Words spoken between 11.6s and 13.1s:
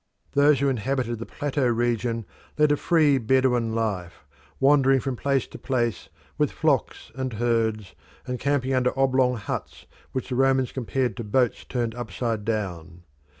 turned upside down.